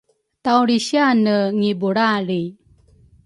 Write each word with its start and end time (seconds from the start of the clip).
taulrisiane 0.43 1.35
ngibulalri 1.57 2.41